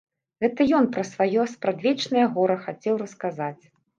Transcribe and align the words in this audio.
Гэта 0.45 0.65
ён 0.77 0.87
пра 0.95 1.03
сваё 1.09 1.43
спрадвечнае 1.51 2.25
гора 2.37 2.57
хацеў 2.65 2.93
расказаць. 3.05 3.63